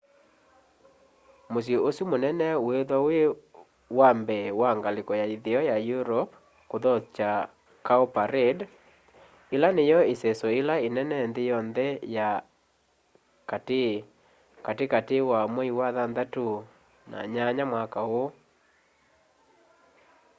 musyi 1.51 1.75
usu 1.89 2.03
munene 2.11 2.47
wiithwa 2.65 2.97
wi 3.07 3.19
wa 3.99 4.09
mbee 4.21 4.47
wa 4.61 4.69
ngaliko 4.77 5.13
ya 5.21 5.25
itheo 5.35 5.61
ya 5.71 5.77
europe 5.95 6.31
kuthokya 6.69 7.29
cowparade 7.85 8.63
ila 9.55 9.67
niyo 9.75 9.99
iseso 10.13 10.47
ila 10.59 10.75
inene 10.87 11.17
nthi 11.29 11.43
yonthe 11.51 11.87
ya 12.15 12.29
ati 13.55 13.81
kati 14.65 14.85
kati 14.93 15.17
wa 15.29 15.39
mwei 15.53 15.71
wa 15.79 15.87
thanthatu 15.95 16.45
na 17.11 17.19
nyanya 17.33 17.63
mwaka 17.71 17.99
úú 18.13 18.23